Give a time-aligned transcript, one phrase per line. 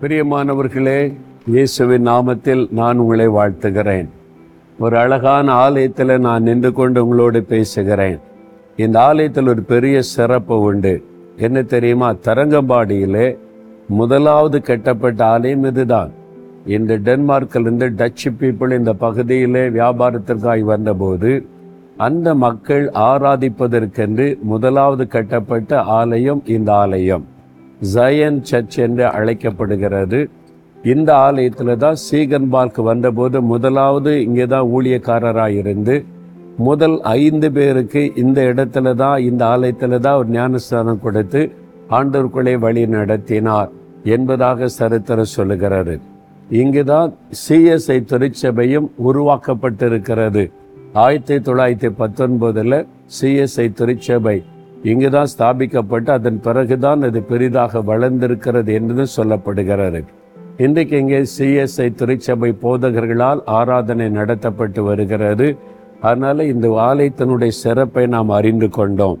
[0.00, 1.14] பிரியமானவர்களே
[1.46, 4.08] இயேசுவின் நாமத்தில் நான் உங்களை வாழ்த்துகிறேன்.
[4.78, 8.18] ஒரு அழகான ஆலயத்தில் நான் நின்று கொண்டு உங்களோடு பேசுகிறேன்.
[8.76, 11.04] இந்த ஆலயத்தில் ஒரு பெரிய சிறப்பு உண்டு.
[11.36, 12.12] என்ன தெரியுமா?
[12.12, 13.36] தரங்கம்பாடியிலே
[13.88, 16.10] முதலாவது கட்டப்பட்ட ஆலயம் இதுதான்.
[16.66, 21.46] இந்த டென்மார்க்கிலிருந்து டச்சு பீப்புள் இந்த பகுதியிலே வியாபாரத்திற்காக வந்தபோது
[21.96, 27.38] அந்த மக்கள் ஆராதிப்பதற்கென்று முதலாவது கட்டப்பட்ட ஆலயம் இந்த ஆலயம்.
[27.94, 30.20] ஜயன் சர்ச் என்று அழைக்கப்படுகிறது.
[30.84, 36.04] இந்த ஆலயத்தில் தான் சீகன்பால்க்கு வந்தபோது முதலாவது இங்கே தான் ஊழியக்காரராக இருந்து
[36.58, 41.50] முதல் ஐந்து பேருக்கு இந்த இடத்துல தான் இந்த ஆலயத்தில் தான் ஒரு ஞானஸ்தானம் கொடுத்து
[41.90, 43.70] ஆண்டவர்களை வழி நடத்தினார்
[44.04, 45.94] என்பதாக சரித்திரம் சொல்லுகிறது.
[46.50, 47.10] இங்கு தான்
[47.48, 50.50] சிஎஸ்ஐ திருச்சபையும் உருவாக்கப்பட்டிருக்கிறது.
[50.92, 52.86] ஆயிரத்தி தொள்ளாயிரத்தி பத்தொன்பதில்
[53.20, 54.42] சிஎஸ்ஐ திருச்சபை
[54.84, 60.00] இங்கு தான் ஸ்தாபிக்கப்பட்டு அதன் பிறகுதான் அது பெரிதாக வளர்ந்திருக்கிறது என்று சொல்லப்படுகிறது.
[60.56, 65.58] இன்றைக்கு இங்கே சிஎஸ்ஐ திருச்சபை போதகர்களால் ஆராதனை நடத்தப்பட்டு வருகிறது.
[66.00, 69.18] அதனால் இந்த ஆலயத்தினுடைய சிறப்பை நாம் அறிந்து கொண்டோம்.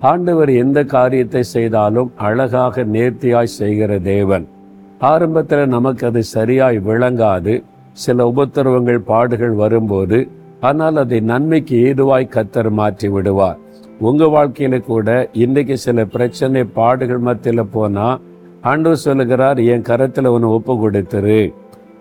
[0.00, 4.46] ஆண்டவர் எந்த காரியத்தை செய்தாலும் அழகாக நேர்த்தியாய் செய்கிற தேவன்.
[4.98, 7.62] ஆரம்பத்தில் நமக்கு அது சரியாய் விளங்காது.
[7.92, 10.28] சில உபத்திரவங்கள் பாடுகள் வரும்போது
[10.60, 13.58] ஆனால் அதை நன்மைக்கு ஏதுவாய் கத்தர் மாற்றி விடுவார்.
[14.00, 18.20] உங்கள் வாழ்க்கையில கூட இன்றைக்கு சில பிரச்சனை பாடுகள் மத்தியில் போனால்
[18.60, 21.52] ஆண்டவர் சொல்லுகிறார் என் கரத்தில் ஒன்று ஒப்பு கொடுத்துரு.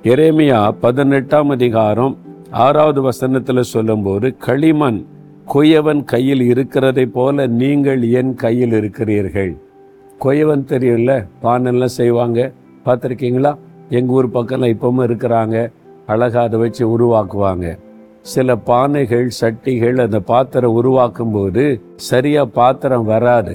[0.03, 2.17] எரேமியா பதினெட்டாம் அதிகாரம்
[2.51, 5.05] ஆறாவது வசனத்தில் சொல்லும்போது களிமண்
[5.53, 9.57] கொய்யவன் கையில் இருக்கிறதை போல நீங்கள் என் கையில் இருக்கிறீர்கள்.
[10.19, 12.51] கொய்யவன் தெரியல பானெல்லாம் செய்வாங்க.
[12.85, 13.57] பார்த்துருக்கீங்களா?
[13.89, 15.71] எங்கள் ஊர் பக்கம்லாம் இப்பவும் இருக்கிறாங்க.
[16.05, 17.79] அழகாக அதை வச்சு உருவாக்குவாங்க.
[18.21, 21.63] சில பானைகள் சட்டிகள் அந்த பாத்திரம் உருவாக்கும் போது
[21.95, 23.53] சரியாக பாத்திரம் வராது.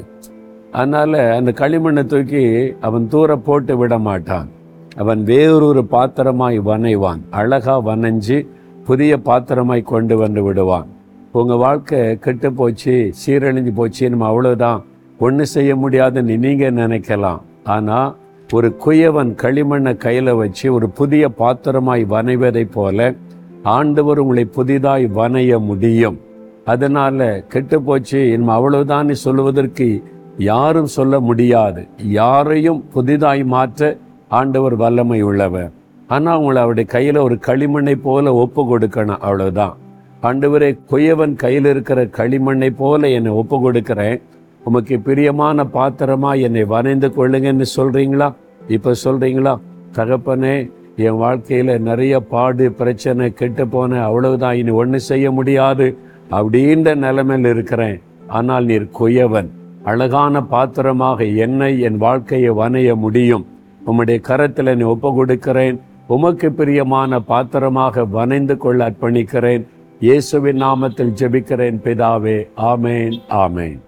[0.70, 2.44] அதனால் அந்த களிமண்ணை தூக்கி
[2.80, 4.48] அவன் தூர போட்டு விட மாட்டான்.
[4.96, 7.20] அவன் வேறொரு பாத்திரமாய் வனைவான்.
[7.30, 8.46] அழகா வனைஞ்சு
[8.84, 10.88] புதிய பாத்திரமாய் கொண்டு வந்து விடுவான்.
[11.32, 14.82] உங்கள் வாழ்க்கை கெட்டு போச்சு சீரழிஞ்சு போச்சு நம்ம அவ்வளோதான்
[15.18, 17.40] ஒன்று செய்ய முடியாதுன்னு நீங்கள் நினைக்கலாம்.
[17.64, 18.16] ஆனால்
[18.52, 23.14] ஒரு குயவன் களிமண்ணை கையில் வச்சு ஒரு புதிய பாத்திரமாய் வனைவதைப் போல
[23.64, 26.20] ஆண்டவர் உங்களை புதிதாய் வனைய முடியும்.
[26.64, 28.38] அதனால கெட்டு போச்சு.
[28.38, 30.02] நம்ம அவ்வளவுதான் சொல்லுவதற்கு
[30.38, 31.88] யாரும் சொல்ல முடியாது.
[31.96, 33.96] யாரையும் புதிதாய் மாற்ற
[34.28, 35.70] ஆண்டவர் வல்லமை உள்ளவர்.
[36.06, 39.18] ஆனால் உங்களை அவருடைய கையில் ஒரு களிமண்ணை போல ஒப்பு கொடுக்கணும்.
[39.18, 39.76] அவ்வளவுதான்.
[40.22, 44.22] ஆண்டவரே குயவன் கையில் இருக்கிற களிமண்ணை போல என்னை ஒப்பு கொடுக்கிறேன்.
[44.64, 48.34] உமக்கு பிரியமான பாத்திரமா என்னை வரைந்து கொள்ளுங்கன்னு சொல்றீங்களா?
[48.68, 49.60] இப்ப சொல்றீங்களா?
[49.92, 54.56] தகப்பனே என் வாழ்க்கையில் நிறைய பாடு பிரச்சனை கெட்டு போன அவ்வளவுதான்.
[54.56, 55.86] இனி ஒன்றும் செய்ய முடியாது
[56.30, 57.98] அப்படின்ற நிலைமையில் இருக்கிறேன்.
[58.28, 59.50] ஆனால் நீர் குயவன்
[59.84, 63.46] அழகான பாத்திரமாக என்னை என் வாழ்க்கையை வனைய முடியும்.
[63.86, 65.80] உம்முடைய கரத்தில் நீ ஒப்பு கொடுக்கிறேன்.
[66.06, 69.64] உமக்கு பிரியமான பாத்திரமாக வனைந்து கொள்ள அர்ப்பணிக்கிறேன்.
[70.00, 72.38] இயேசுவின் நாமத்தில் ஜெபிக்கிறேன் பிதாவே.
[72.56, 73.78] ஆமேன் ஆமேன்.